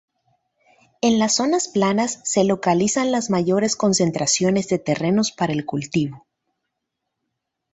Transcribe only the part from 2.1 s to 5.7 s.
se localizan las mayores concentraciones de terrenos para el